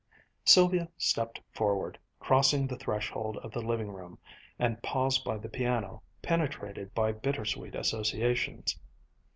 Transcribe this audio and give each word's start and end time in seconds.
Sylvia 0.43 0.89
stepped 0.97 1.39
forward, 1.51 1.99
crossed 2.19 2.67
the 2.67 2.75
threshold 2.75 3.37
of 3.43 3.51
the 3.51 3.61
living 3.61 3.91
room, 3.91 4.17
and 4.57 4.81
paused 4.81 5.23
by 5.23 5.37
the 5.37 5.47
piano, 5.47 6.01
penetrated 6.23 6.95
by 6.95 7.11
bitter 7.11 7.45
sweet 7.45 7.75
associations. 7.75 8.79